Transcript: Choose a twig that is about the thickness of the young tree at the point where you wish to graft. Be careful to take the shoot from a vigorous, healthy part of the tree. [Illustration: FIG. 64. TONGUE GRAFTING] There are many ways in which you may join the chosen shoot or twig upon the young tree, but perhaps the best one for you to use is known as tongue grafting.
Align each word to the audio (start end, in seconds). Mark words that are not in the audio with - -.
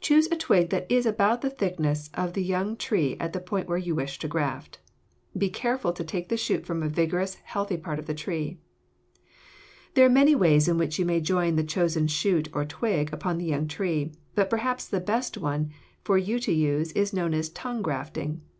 Choose 0.00 0.26
a 0.32 0.36
twig 0.36 0.70
that 0.70 0.84
is 0.90 1.06
about 1.06 1.40
the 1.40 1.48
thickness 1.48 2.10
of 2.14 2.32
the 2.32 2.42
young 2.42 2.76
tree 2.76 3.16
at 3.20 3.32
the 3.32 3.38
point 3.38 3.68
where 3.68 3.78
you 3.78 3.94
wish 3.94 4.18
to 4.18 4.26
graft. 4.26 4.80
Be 5.38 5.48
careful 5.48 5.92
to 5.92 6.02
take 6.02 6.28
the 6.28 6.36
shoot 6.36 6.66
from 6.66 6.82
a 6.82 6.88
vigorous, 6.88 7.36
healthy 7.36 7.76
part 7.76 8.00
of 8.00 8.06
the 8.06 8.14
tree. 8.14 8.58
[Illustration: 9.94 9.94
FIG. 9.94 9.94
64. 9.94 9.94
TONGUE 9.94 9.94
GRAFTING] 9.94 9.94
There 9.94 10.06
are 10.06 10.20
many 10.24 10.34
ways 10.34 10.66
in 10.66 10.76
which 10.76 10.98
you 10.98 11.04
may 11.04 11.20
join 11.20 11.54
the 11.54 11.62
chosen 11.70 12.08
shoot 12.08 12.48
or 12.52 12.64
twig 12.64 13.12
upon 13.12 13.38
the 13.38 13.44
young 13.44 13.68
tree, 13.68 14.12
but 14.34 14.50
perhaps 14.50 14.88
the 14.88 14.98
best 14.98 15.38
one 15.38 15.70
for 16.02 16.18
you 16.18 16.40
to 16.40 16.50
use 16.52 16.90
is 16.90 17.12
known 17.12 17.32
as 17.32 17.48
tongue 17.50 17.80
grafting. 17.80 18.40